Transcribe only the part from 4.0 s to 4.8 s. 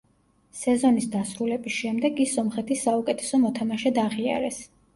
აღიარეს.